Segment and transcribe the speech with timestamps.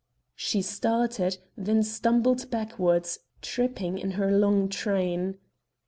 [0.35, 3.07] She started, then stumbled backward,
[3.43, 5.37] tripping in her long train.